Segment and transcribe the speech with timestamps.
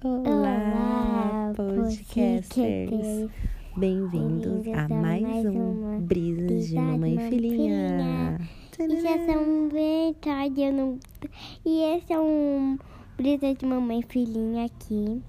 [0.00, 3.28] Olá, podcasters!
[3.76, 8.38] Bem-vindos a mais um Brisas de Mamãe Filhinha.
[8.78, 11.00] E já são bem tarde, eu não...
[11.64, 12.78] E esse é um
[13.16, 15.20] Brisa de Mamãe Filhinha aqui.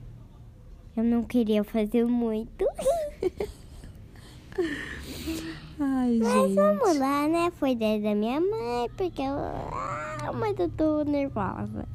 [0.95, 2.67] Eu não queria fazer muito.
[5.79, 6.53] Ai, Mas gente.
[6.53, 7.51] vamos lá, né?
[7.55, 9.33] Foi ideia da minha mãe, porque eu...
[9.33, 11.87] Ah, mas eu tô nervosa.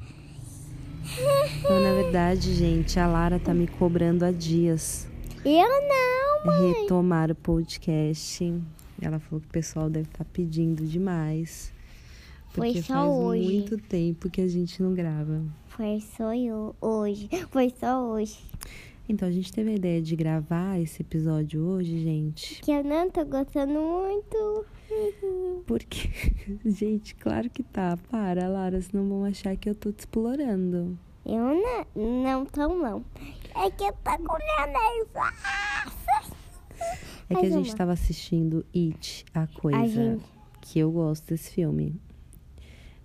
[1.59, 5.07] Então, na verdade, gente, a Lara tá me cobrando há dias
[5.45, 6.73] Eu não, mãe.
[6.73, 8.55] retomar o podcast.
[9.01, 11.73] Ela falou que o pessoal deve estar pedindo demais.
[12.51, 13.53] Foi Porque só faz hoje.
[13.55, 15.43] muito tempo que a gente não grava.
[15.69, 17.29] Foi só eu hoje.
[17.51, 18.39] Foi só hoje.
[19.09, 22.61] Então, a gente teve a ideia de gravar esse episódio hoje, gente.
[22.63, 24.65] Que eu não tô gostando muito.
[25.67, 26.09] Porque,
[26.65, 27.99] gente, claro que tá.
[28.11, 30.97] Para, Lara, senão vão achar que eu tô te explorando.
[31.27, 33.05] Eu não, não tô não.
[33.57, 36.35] É que eu tô com minha nervosa.
[37.31, 39.79] É que a gente tava assistindo It, a coisa.
[39.79, 40.25] A gente,
[40.61, 41.99] Que eu gosto desse filme.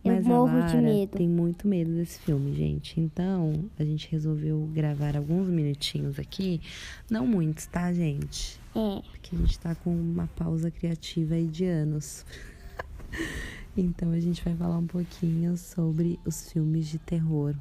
[0.04, 1.18] Eu Mas morro a de Lara medo.
[1.18, 3.00] tem muito medo desse filme, gente.
[3.00, 6.62] Então, a gente resolveu gravar alguns minutinhos aqui.
[7.10, 8.60] Não muitos, tá, gente?
[8.76, 12.26] é, Porque a gente tá com uma pausa criativa aí de anos.
[13.76, 17.56] então, a gente vai falar um pouquinho sobre os filmes de terror.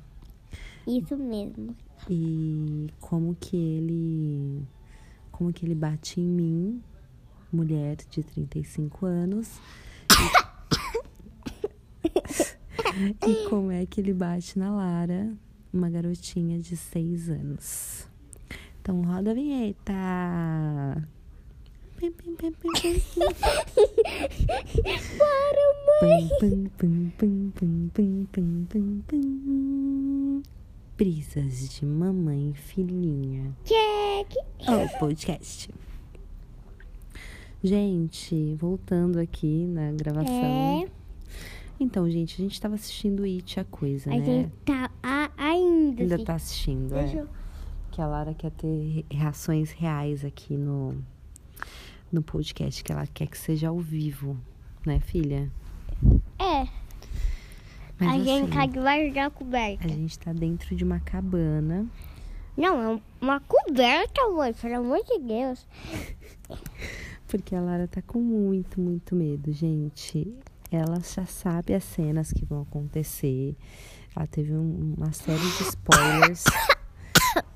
[0.88, 1.74] Isso mesmo.
[2.08, 4.62] e como que ele
[5.30, 6.82] como que ele bate em mim,
[7.52, 9.60] mulher de 35 anos.
[13.26, 15.32] E, como é que ele bate na Lara,
[15.72, 18.08] uma garotinha de 6 anos.
[18.80, 19.92] Então roda a vinheta.
[21.96, 23.00] Pim, pim, pim, pim, pim, pim.
[25.18, 25.64] Para,
[26.02, 26.28] mãe.
[30.98, 33.54] Brisas de mamãe e filhinha.
[33.64, 34.34] Check.
[34.68, 35.70] O podcast.
[37.62, 40.84] Gente, voltando aqui na gravação.
[40.84, 40.88] É,
[41.78, 44.24] Então, gente, a gente tava assistindo It, a coisa, a né?
[44.24, 46.02] gente tá a- ainda.
[46.02, 46.24] Ainda assim.
[46.24, 47.20] tá assistindo, Deixa é.
[47.20, 47.28] eu...
[47.92, 50.96] Que a Lara quer ter reações reais aqui no,
[52.12, 54.36] no podcast, que ela quer que seja ao vivo,
[54.84, 55.48] né, filha?
[56.38, 56.66] É,
[58.00, 59.84] Mas a gente assim, tá debaixo da coberta.
[59.84, 61.86] a gente tá dentro de uma cabana.
[62.56, 65.66] Não, é uma coberta, mãe, pelo amor de Deus.
[67.26, 70.32] Porque a Lara tá com muito, muito medo, gente.
[70.70, 73.54] Ela já sabe as cenas que vão acontecer.
[74.16, 76.44] Ela teve um- uma série de spoilers.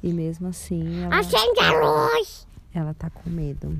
[0.03, 2.47] e mesmo assim, ela, Acende a luz!
[2.75, 3.77] ela tá com medo.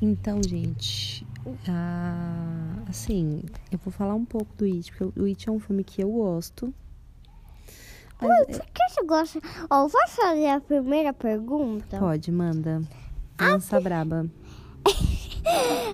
[0.00, 1.26] Então, gente,
[1.68, 2.47] ah,
[2.88, 6.02] assim, eu vou falar um pouco do It, porque o It é um filme que
[6.02, 6.72] eu gosto.
[8.20, 9.40] Mas, por que você gosta?
[9.70, 11.98] Ó, eu vou fazer a primeira pergunta.
[11.98, 12.82] pode, manda.
[13.40, 14.26] Lança braba.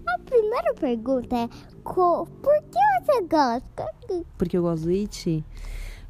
[0.06, 1.48] A primeira pergunta é:
[1.84, 4.24] co- por que você gosta?
[4.36, 5.44] porque eu gosto do It.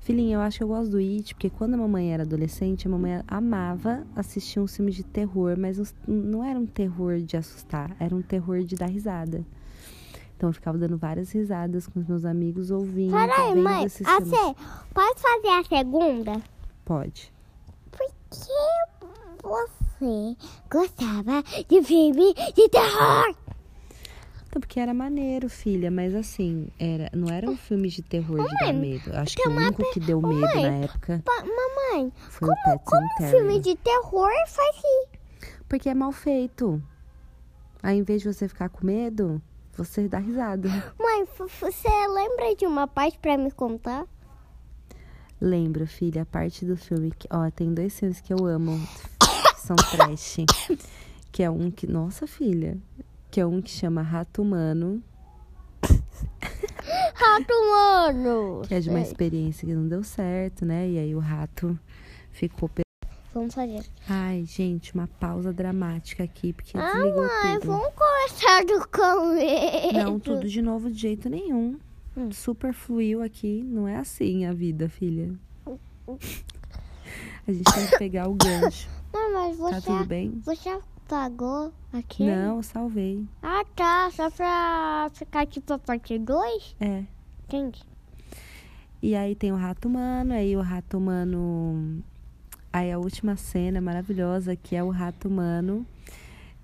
[0.01, 2.91] Filhinha, eu acho que eu gosto do It, porque quando a mamãe era adolescente, a
[2.91, 8.15] mamãe amava assistir uns filmes de terror, mas não era um terror de assustar, era
[8.15, 9.45] um terror de dar risada.
[10.37, 14.17] Então eu ficava dando várias risadas com os meus amigos, ouvindo, Peraí, mãe, esses a
[14.21, 14.31] filmes.
[14.39, 14.55] Cê,
[14.93, 16.43] pode fazer a segunda?
[16.85, 17.33] Pode.
[17.91, 20.37] Por que você
[20.71, 23.35] gostava de filme de terror?
[24.49, 28.73] Então, porque era maneiro, filha, mas assim, era, não eram filmes de terror de dar
[28.73, 29.11] medo.
[29.17, 33.01] Acho que o único que deu medo na época Pa- mamãe, foi o Pet como
[33.19, 33.31] Cemetery.
[33.31, 35.19] filme de terror faz rir?
[35.69, 36.81] Porque é mal feito.
[37.83, 39.43] Aí, em vez de você ficar com medo,
[39.77, 40.69] você dá risada.
[40.99, 44.07] Mãe, você lembra de uma parte pra me contar?
[45.41, 47.29] Lembro, filha, a parte do filme que.
[47.31, 48.81] Ó, tem dois filmes que eu amo,
[49.21, 50.37] que são trash.
[51.31, 51.87] Que é um que.
[51.87, 52.79] Nossa, filha.
[53.31, 55.03] Que é um que chama Rato Humano,
[57.15, 58.63] Rato, mano!
[58.67, 60.89] que é de uma experiência que não deu certo, né?
[60.89, 61.79] E aí o rato
[62.31, 62.71] ficou.
[63.35, 63.85] Vamos fazer.
[64.09, 67.67] Ai, gente, uma pausa dramática aqui, porque Ah, desligou mãe, tudo.
[67.67, 69.93] vamos começar do começo.
[69.93, 71.77] Não, tudo de novo de jeito nenhum.
[72.17, 72.31] Hum.
[72.31, 73.63] Super fluiu aqui.
[73.65, 75.35] Não é assim a vida, filha.
[77.47, 78.89] A gente tem que pegar o gancho.
[79.13, 80.31] Não, mas Tá você, tudo bem?
[80.45, 82.25] você apagou aqui?
[82.25, 83.25] Não, salvei.
[83.43, 84.11] Ah, tá.
[84.13, 86.77] Só pra ficar tipo a parte 2?
[86.81, 87.05] É.
[87.47, 87.83] Entendi.
[89.03, 92.03] E aí tem o rato humano, aí o rato humano.
[92.75, 95.87] Aí a última cena maravilhosa, que é o rato humano.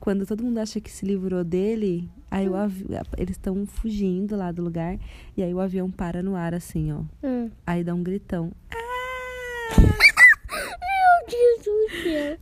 [0.01, 2.53] Quando todo mundo acha que se livrou dele, aí hum.
[2.53, 2.85] o avi...
[3.17, 4.99] eles estão fugindo lá do lugar.
[5.37, 7.03] E aí o avião para no ar, assim, ó.
[7.25, 7.49] Hum.
[7.65, 8.51] Aí dá um gritão.
[8.73, 8.81] Ah!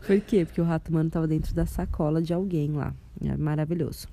[0.06, 0.46] Por quê?
[0.46, 2.94] Porque o rato humano tava dentro da sacola de alguém lá.
[3.22, 4.08] É maravilhoso.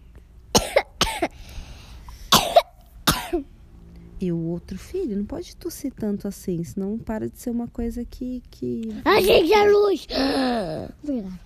[4.20, 8.06] E o outro filho, não pode tossir tanto assim, senão para de ser uma coisa
[8.06, 8.42] que.
[8.50, 8.90] que...
[9.04, 9.20] A
[9.66, 10.08] luz!
[11.04, 11.40] Verdade.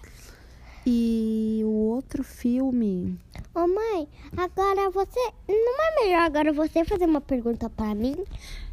[0.85, 3.19] E o outro filme.
[3.53, 5.19] Ô mãe, agora você.
[5.47, 8.15] Não é melhor agora você fazer uma pergunta pra mim?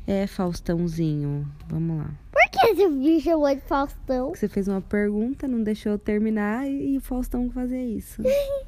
[0.06, 1.46] É, Faustãozinho.
[1.69, 2.10] Vamos lá.
[2.32, 4.34] Por que esse bicho chamou de Faustão?
[4.34, 8.22] Você fez uma pergunta, não deixou eu terminar e, o Faustão fazer isso.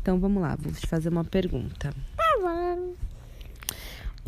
[0.00, 1.92] Então vamos lá, vou te fazer uma pergunta.
[2.16, 2.94] Tá bom.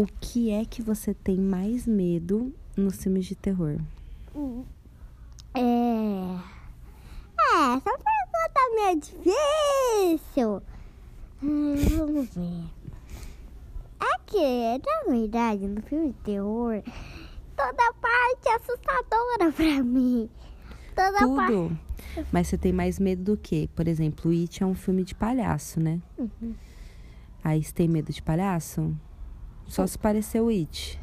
[0.01, 3.79] O que é que você tem mais medo nos filmes de terror?
[5.53, 5.61] É.
[7.39, 10.63] É, essa pergunta meio é difícil.
[11.43, 12.65] Hum, vamos ver.
[14.01, 16.83] É que, na verdade, no filme de terror,
[17.55, 20.31] toda parte é assustadora pra mim.
[20.97, 21.53] Toda parte.
[21.53, 21.79] Tudo.
[22.33, 23.69] Mas você tem mais medo do que?
[23.77, 26.01] Por exemplo, o It é um filme de palhaço, né?
[26.17, 26.55] Uhum.
[27.45, 28.97] Aí você tem medo de palhaço?
[29.71, 31.01] Só se parecer o It.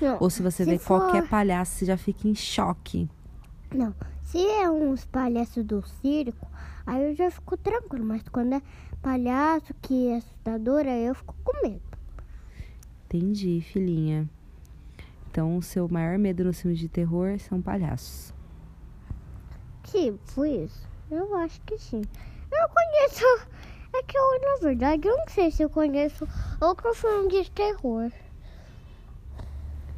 [0.00, 3.08] Não, Ou se você se vê for- qualquer palhaço, você já fica em choque.
[3.74, 3.94] Não,
[4.24, 6.46] se é uns palhaços do circo,
[6.86, 8.04] aí eu já fico tranquilo.
[8.04, 8.62] Mas quando é
[9.02, 11.82] palhaço que é assustador, aí eu fico com medo.
[13.06, 14.28] Entendi, filhinha.
[15.30, 18.32] Então, o seu maior medo nos filmes de terror são palhaços.
[19.84, 20.88] Tipo isso?
[21.10, 22.02] Eu acho que sim.
[22.52, 23.46] Eu conheço.
[23.92, 26.26] É que eu, na verdade, eu não sei se eu conheço
[26.60, 28.10] outro filme de terror.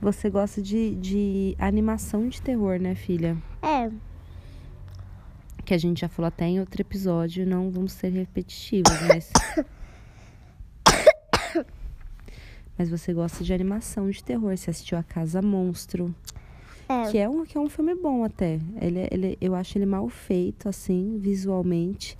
[0.00, 3.36] Você gosta de, de animação de terror, né, filha?
[3.62, 3.88] É,
[5.64, 9.30] Que a gente já falou até em outro episódio, não vamos ser repetitivos, mas.
[12.76, 14.56] mas você gosta de animação de terror.
[14.56, 16.12] Você assistiu A Casa Monstro.
[16.88, 17.10] é.
[17.10, 18.58] Que é um, que é um filme bom até.
[18.80, 22.18] Ele, é- ele, eu acho ele mal feito, assim, visualmente.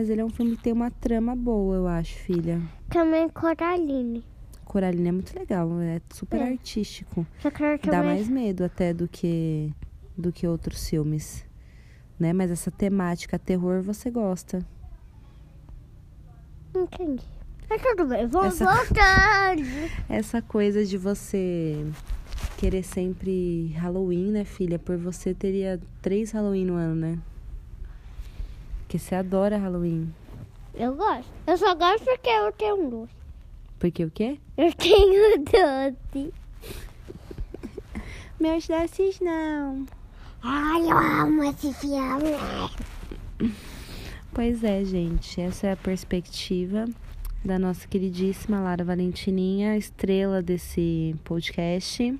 [0.00, 2.58] Mas ele é um filme que tem uma trama boa, eu acho, filha.
[2.88, 4.24] Também Coraline.
[4.64, 6.52] Coraline é muito legal, é super É.
[6.52, 7.26] artístico.
[7.38, 8.14] Só que Dá também.
[8.14, 9.70] mais medo até do que
[10.16, 11.44] do que outros filmes.
[12.18, 12.32] Né?
[12.32, 14.66] Mas essa temática terror você gosta.
[16.74, 17.22] Entendi.
[17.68, 19.68] Mas tudo bem, vamos Essa- voltando.
[20.08, 21.84] Essa coisa de você
[22.56, 24.78] querer sempre Halloween, né, filha?
[24.78, 27.18] Por você teria três Halloween no ano, né?
[28.90, 30.12] Porque você adora Halloween.
[30.74, 31.32] Eu gosto.
[31.46, 33.12] Eu só gosto porque eu tenho um doce.
[33.78, 34.40] Porque o quê?
[34.56, 36.34] Eu tenho doce.
[38.40, 39.86] Meus doces não.
[40.42, 43.52] Ai, eu amo esse filme.
[44.34, 45.40] Pois é, gente.
[45.40, 46.86] Essa é a perspectiva
[47.44, 52.18] da nossa queridíssima Lara Valentininha, estrela desse podcast.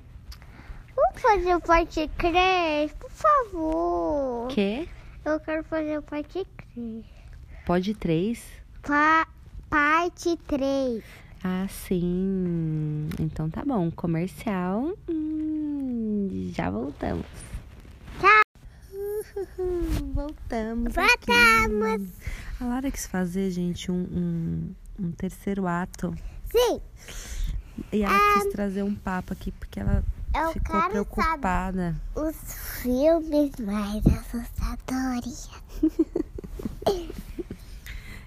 [0.95, 4.47] Vamos fazer o parte 3, por favor.
[4.47, 4.87] Que?
[5.23, 7.05] Eu quero fazer parte 3.
[7.65, 8.43] Pode três?
[8.81, 9.27] Pa
[9.69, 11.03] parte 3.
[11.43, 13.09] Ah, sim.
[13.19, 13.89] Então tá bom.
[13.91, 14.93] Comercial.
[15.09, 17.25] Hum, já voltamos.
[18.19, 18.41] Tchau.
[19.57, 20.97] Uhul, voltamos.
[20.97, 21.25] aqui.
[21.27, 22.09] Voltamos.
[22.59, 24.75] A Lara quis fazer, gente, um, um,
[25.05, 26.13] um terceiro ato.
[26.51, 26.81] Sim,
[27.93, 30.03] E ela quis trazer um papo aqui porque ela
[30.33, 31.95] eu ficou quero saber preocupada.
[32.15, 32.35] os
[32.81, 35.49] filmes mais assustadores.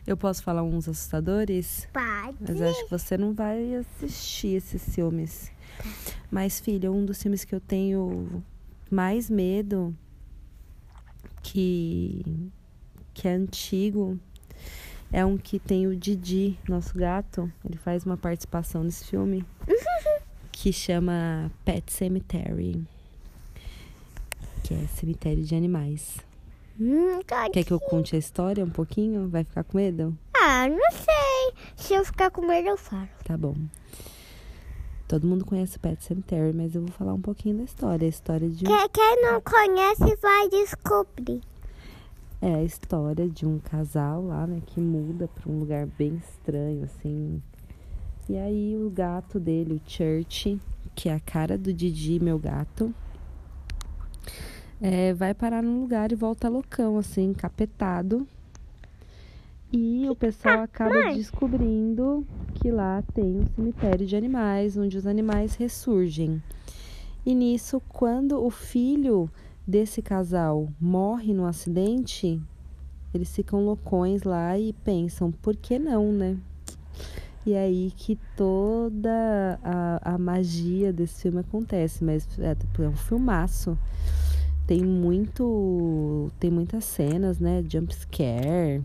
[0.07, 1.89] Eu posso falar uns assustadores?
[1.91, 2.37] Pode.
[2.39, 5.51] Mas acho que você não vai assistir esses filmes.
[6.31, 8.45] Mas, filha, um dos filmes que eu tenho
[8.91, 9.97] mais medo,
[11.43, 12.23] que,
[13.15, 14.19] que é antigo,
[15.11, 17.51] é um que tem o Didi, nosso gato.
[17.65, 19.43] Ele faz uma participação nesse filme,
[20.65, 22.83] que chama Pet Cemetery.
[24.63, 26.17] Que é cemitério de animais.
[26.81, 27.21] Hum,
[27.53, 29.29] Quer que eu conte a história um pouquinho?
[29.29, 30.17] Vai ficar com medo?
[30.35, 31.53] Ah, não sei.
[31.77, 33.07] Se eu ficar com medo, eu falo.
[33.27, 33.55] Tá bom.
[35.07, 38.07] Todo mundo conhece o Pet Cemetery, mas eu vou falar um pouquinho da história.
[38.07, 41.43] A história de um, Quem, quem não conhece vai descobrir.
[42.41, 46.85] é a história de um casal lá, né, que muda para um lugar bem estranho,
[46.85, 47.43] assim.
[48.29, 50.59] E aí o gato dele, o Church,
[50.95, 52.95] que é a cara do Didi, meu gato,
[54.81, 58.27] é, vai parar num lugar e volta loucão, assim, encapetado.
[59.71, 65.55] E o pessoal acaba descobrindo que lá tem um cemitério de animais, onde os animais
[65.57, 66.43] ressurgem.
[67.27, 69.29] E nisso, quando o filho
[69.67, 72.41] desse casal morre no acidente,
[73.13, 76.37] eles ficam loucões lá e pensam, por que não, né?
[77.47, 82.89] E é aí que toda a, a magia desse filme acontece, mas é, tipo, é
[82.89, 83.79] um filmaço.
[84.67, 86.33] Tem muito.
[86.41, 87.63] Tem muitas cenas, né?
[87.69, 88.83] Jump scare.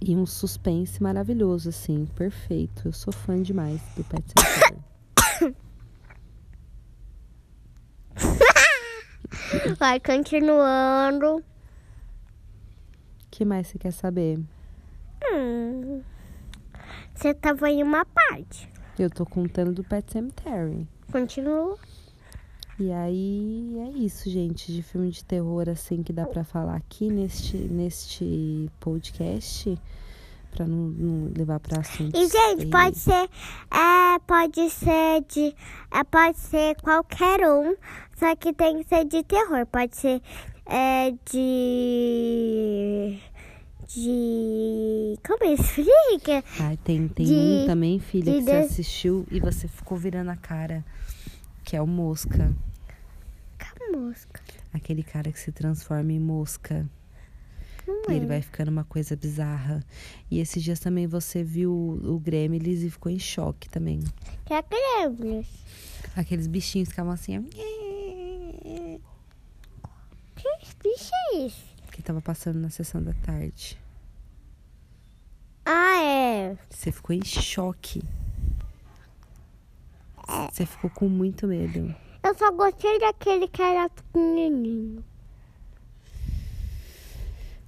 [0.00, 2.86] E um suspense maravilhoso, assim, perfeito.
[2.86, 5.56] Eu sou fã demais do Pet Sematary.
[9.76, 11.38] Vai continuando.
[11.38, 11.42] O
[13.28, 14.38] que mais você quer saber?
[15.24, 16.00] Hum.
[17.18, 18.70] Você tava em uma parte.
[18.96, 20.86] Eu tô contando do Pet Cemetery.
[21.10, 21.76] Continua.
[22.78, 27.10] E aí é isso, gente, de filme de terror assim que dá pra falar aqui
[27.10, 29.76] neste neste podcast
[30.52, 32.20] pra não, não levar pra assuntos.
[32.20, 33.28] E, gente, pode ser.
[33.68, 35.56] É, pode ser de.
[35.92, 37.74] É, pode ser qualquer um.
[38.16, 39.66] Só que tem que ser de terror.
[39.66, 40.22] Pode ser
[40.64, 43.18] é, de.
[43.88, 45.18] De.
[45.26, 46.44] Como explica?
[46.60, 50.30] Ai, tem tem de- um também, filha, de que você assistiu e você ficou virando
[50.30, 50.84] a cara,
[51.64, 52.54] que é o Mosca.
[53.58, 54.42] Que música?
[54.74, 56.86] Aquele cara que se transforma em mosca.
[57.86, 58.28] Não E ele é.
[58.28, 59.82] vai ficando uma coisa bizarra.
[60.30, 64.00] E esses dias também você viu o Gremlins e ficou em choque também.
[64.44, 65.46] Que é Gremlins.
[66.14, 67.42] Aqueles bichinhos ficavam assim, ó,
[70.36, 71.68] Que bicho é esse?
[71.90, 73.78] que tava passando na sessão da tarde.
[75.62, 76.56] Ah, é.
[76.70, 78.02] Você ficou em choque.
[80.50, 81.94] Você ficou com muito medo.
[82.22, 85.04] Eu só gostei daquele que era pequenininho.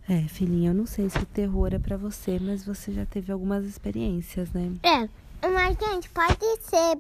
[0.09, 3.31] É, filhinha, eu não sei se o terror é pra você, mas você já teve
[3.31, 4.73] algumas experiências, né?
[4.83, 6.99] É, mas gente, pode ser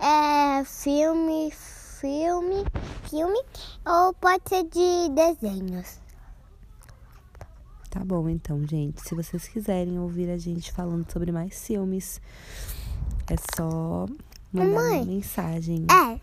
[0.00, 2.64] é, filme, filme,
[3.08, 3.40] filme,
[3.86, 5.99] ou pode ser de desenhos.
[7.90, 9.00] Tá bom, então, gente.
[9.02, 12.20] Se vocês quiserem ouvir a gente falando sobre mais filmes,
[13.28, 14.06] é só
[14.52, 14.96] mandar Mamãe.
[15.02, 15.86] uma mensagem.
[15.90, 16.20] É,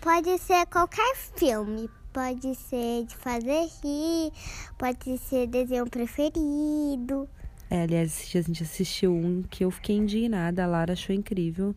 [0.00, 1.90] pode ser qualquer filme.
[2.12, 4.32] Pode ser de fazer rir,
[4.78, 7.28] pode ser desenho preferido.
[7.68, 11.14] É, aliás, esses dias a gente assistiu um que eu fiquei indignada, a Lara achou
[11.14, 11.74] incrível,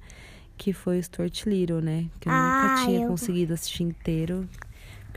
[0.56, 2.06] que foi o Stuart Little, né?
[2.22, 4.48] Que eu Ah, nunca tinha eu- conseguido assistir inteiro,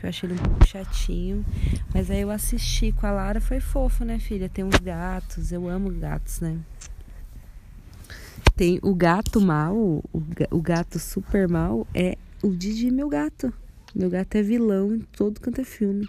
[0.03, 1.45] eu achei ele um pouco chatinho.
[1.93, 4.49] Mas aí eu assisti com a Lara, foi fofo, né, filha?
[4.49, 6.57] Tem uns gatos, eu amo gatos, né?
[8.55, 13.51] Tem o gato mal, o, ga- o gato super mal é o Didi, meu gato.
[13.95, 16.07] Meu gato é vilão em todo canto é filme.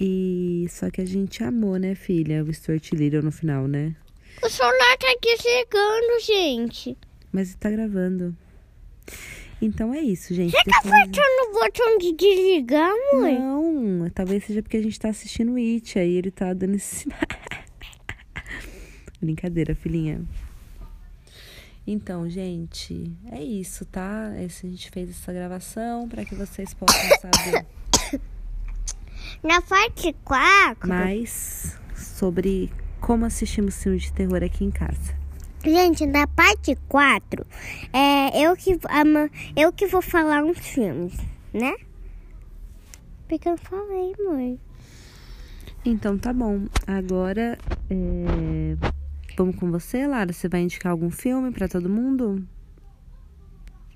[0.00, 2.44] E só que a gente amou, né, filha?
[2.44, 3.94] O Stuart Little no final, né?
[4.42, 6.96] O celular tá desligando, gente.
[7.32, 8.36] Mas tá gravando.
[9.60, 10.50] Então é isso, gente.
[10.50, 13.38] Você tá Depois- apertando o botão de desligar, mãe?
[13.38, 16.94] Não, talvez seja porque a gente tá assistindo o It, aí ele tá dando esse
[16.96, 17.18] sinal.
[19.20, 20.22] Brincadeira, filhinha.
[21.86, 24.32] Então, gente, é isso, tá?
[24.42, 27.64] Esse, a gente fez essa gravação para que vocês possam saber
[29.42, 32.70] Na parte 4, mais sobre
[33.00, 35.14] como assistimos filmes de terror aqui em casa.
[35.66, 37.46] Gente, na parte 4,
[37.92, 41.14] é eu que, ama, eu que vou falar uns filmes,
[41.52, 41.74] né?
[43.28, 44.60] Porque eu falei, mãe.
[45.84, 46.66] Então tá bom.
[46.86, 47.58] Agora,
[47.90, 48.76] é,
[49.36, 50.32] vamos com você, Lara?
[50.32, 52.46] Você vai indicar algum filme para todo mundo?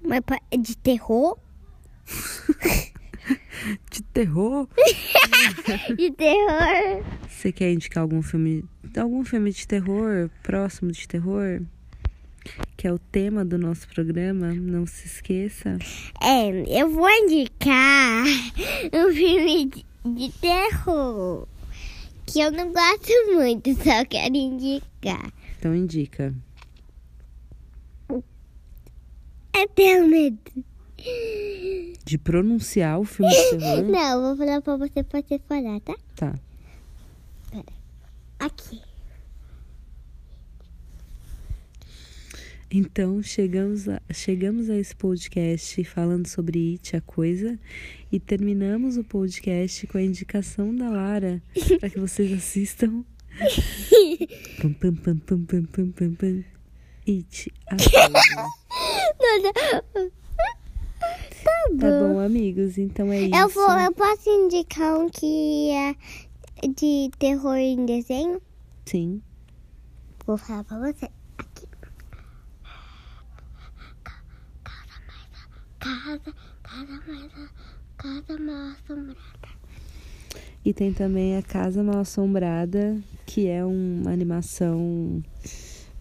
[0.03, 0.21] Mas
[0.61, 1.39] de terror?
[3.91, 4.67] De terror?
[5.97, 7.05] De terror?
[7.41, 8.63] Você quer indicar algum filme,
[8.99, 11.63] algum filme de terror, próximo de terror?
[12.77, 15.79] Que é o tema do nosso programa, não se esqueça.
[16.23, 18.27] É, eu vou indicar
[18.93, 21.49] um filme de, de terror.
[22.27, 25.33] Que eu não gosto muito, só quero indicar.
[25.59, 26.35] Então indica.
[28.11, 28.23] Eu
[29.75, 30.39] tenho medo.
[32.05, 33.83] De pronunciar o filme de terror?
[33.89, 35.97] Não, vou falar pra você pra você falar, tá?
[36.15, 36.35] Tá.
[38.39, 38.81] Aqui.
[42.71, 47.59] Então chegamos a, chegamos a esse podcast falando sobre It, a coisa,
[48.13, 51.43] e terminamos o podcast com a indicação da Lara
[51.81, 53.05] para que vocês assistam.
[54.61, 56.45] Pam, pam, pam, pam, pam, pam, pam, pam.
[57.09, 57.77] It, a
[59.11, 59.53] coisa.
[61.43, 61.79] Tá bom.
[61.79, 62.79] Tá bom, amigos?
[62.79, 63.35] Então é isso.
[63.35, 65.97] Eu, vou, eu posso indicar um que é
[66.69, 68.41] de terror em desenho?
[68.87, 69.23] Sim.
[70.27, 71.09] Vou falar pra você.
[71.39, 71.67] Aqui.
[75.79, 76.21] Casa,
[76.63, 77.33] casa mais,
[77.97, 79.17] casa mal assombrada.
[80.65, 85.23] E tem também a Casa Mal Assombrada, que é uma animação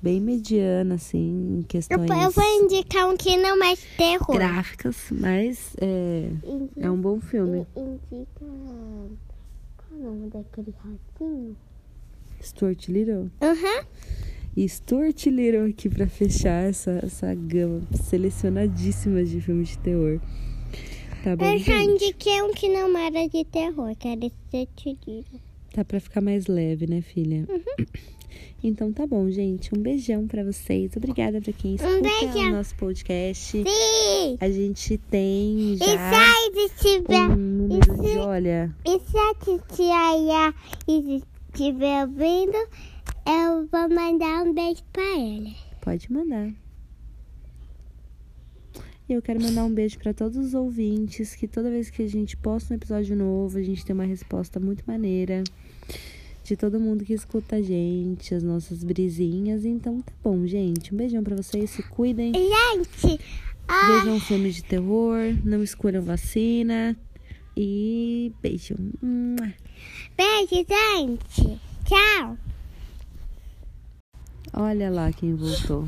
[0.02, 4.36] bem mediana, assim, em Eu, questões eu vou indicar um que não é terror.
[4.36, 7.66] gráficas, mas é, Indica, é um bom filme.
[7.74, 8.46] indica.
[9.92, 11.56] O nome daquele ratinho?
[12.42, 13.30] Stuart Little.
[13.42, 13.86] Aham.
[14.56, 20.20] E Stuart Little aqui pra fechar essa, essa gama selecionadíssima de filmes de terror.
[21.24, 25.26] Tá bom, Eu já indiquei um que não era de terror, que era esse tiro.
[25.74, 27.46] Tá pra ficar mais leve, né, filha?
[27.50, 27.86] Uhum.
[28.64, 29.74] Então tá bom, gente.
[29.76, 30.92] Um beijão pra vocês.
[30.96, 33.64] Obrigada pra quem escuta Um o nosso podcast.
[33.64, 34.38] Sim!
[34.40, 37.30] A gente tem E já sai de tiver.
[37.30, 40.54] um número de, se- olha, E se a titia
[41.54, 42.58] estiver ouvindo,
[43.28, 45.50] eu vou mandar um beijo pra ela.
[45.82, 46.52] pode mandar.
[49.08, 52.08] E eu quero mandar um beijo pra todos os ouvintes, que toda vez que a
[52.08, 55.44] gente posta um episódio novo, a gente tem uma resposta muito maneira
[56.50, 59.66] de todo mundo que escuta a gente, as nossas brisinhas.
[59.66, 60.92] Então tá bom, gente.
[60.92, 62.34] Um beijão pra vocês, se cuidem.
[62.34, 63.20] Gente,
[63.68, 66.98] ah, Vejam filmes de terror, não escolham vacina.
[67.56, 68.76] E beijo.
[70.18, 71.60] Beijo, gente.
[71.86, 72.36] Tchau.
[74.52, 75.88] Olha lá quem voltou.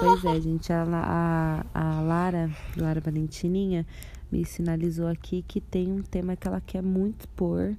[0.00, 0.70] Pois é, gente.
[0.74, 3.86] A, a, a Lara, Lara Valentininha,
[4.30, 7.74] me sinalizou aqui que tem um tema que ela quer muito pôr.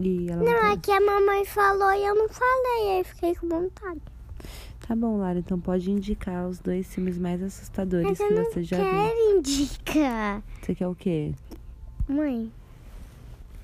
[0.00, 3.34] E ela Não, tá- é que a mamãe falou e eu não falei, aí fiquei
[3.34, 4.00] com vontade.
[4.88, 8.44] Tá bom, Lara, então pode indicar os dois filmes mais assustadores Mas que eu não
[8.44, 8.86] você já viu.
[8.90, 10.42] quero indicar.
[10.62, 11.32] Você quer o quê?
[12.08, 12.50] Mãe,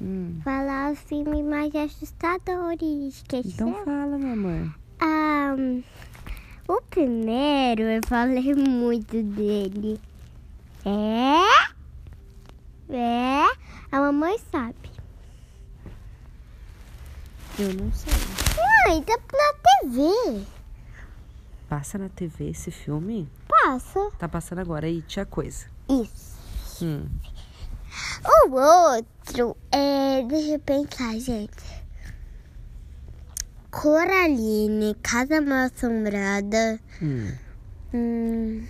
[0.00, 0.38] Hum.
[0.44, 3.16] falar os filmes mais assustadores.
[3.16, 3.50] Esqueceu?
[3.50, 4.74] Então fala, meu amor.
[5.00, 5.56] Ah,
[6.68, 9.98] o primeiro eu falei muito dele.
[10.84, 12.94] É?
[12.94, 13.46] É?
[13.90, 14.76] A mamãe sabe.
[17.58, 18.12] Eu não sei.
[18.86, 20.46] Mãe, tá na TV.
[21.68, 23.26] Passa na TV esse filme?
[23.48, 24.10] Passa.
[24.18, 25.64] Tá passando agora aí, tia coisa.
[25.88, 26.84] Isso.
[26.84, 27.08] Hum.
[28.24, 30.22] O outro é.
[30.28, 31.86] Deixa eu pensar, gente.
[33.70, 36.78] Coraline, Casa Mal Assombrada.
[37.00, 37.32] Hum.
[37.94, 38.66] Hum.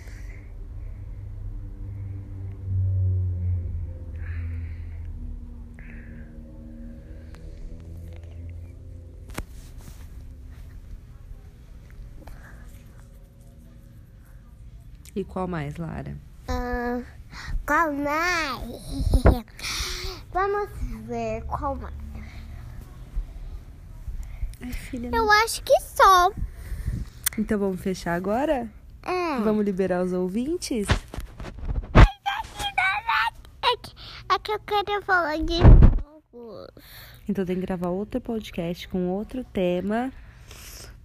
[15.17, 16.15] E qual mais, Lara?
[16.47, 17.01] Ah,
[17.65, 18.61] qual mais?
[20.31, 20.69] Vamos
[21.07, 21.95] ver qual mais.
[24.61, 25.09] Ai, filha.
[25.11, 26.31] Eu acho que só.
[27.35, 28.69] Então vamos fechar agora?
[29.01, 29.39] É.
[29.39, 30.85] Vamos liberar os ouvintes?
[31.95, 33.95] É que,
[34.29, 36.67] é que eu quero falar de jogos.
[37.27, 40.13] Então tem que gravar outro podcast com outro tema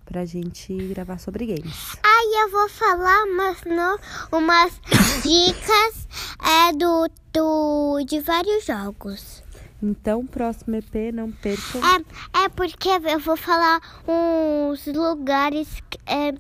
[0.05, 1.97] pra gente gravar sobre games.
[2.05, 4.81] Aí eu vou falar umas, no, umas
[5.23, 6.09] dicas
[6.41, 9.43] é, do, do, de vários jogos.
[9.83, 11.81] Então, próximo EP, não percam.
[11.85, 16.35] É, é porque eu vou falar uns lugares que, é,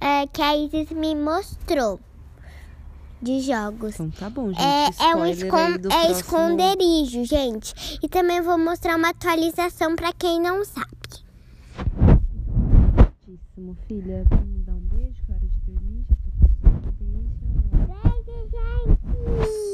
[0.00, 1.98] é, que a Isis me mostrou
[3.20, 3.94] de jogos.
[3.94, 4.62] Então tá bom, gente.
[4.62, 7.98] É, é um escon é esconderijo, gente.
[8.02, 10.88] E também vou mostrar uma atualização pra quem não sabe.
[13.86, 14.24] Filha.
[14.30, 14.77] Vamos dar
[19.30, 19.67] Ooh.